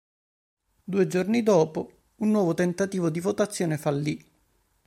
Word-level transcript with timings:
Due 0.83 1.05
giorni 1.05 1.43
dopo, 1.43 2.05
un 2.15 2.31
nuovo 2.31 2.55
tentativo 2.55 3.11
di 3.11 3.19
votazione 3.19 3.77
fallì. 3.77 4.31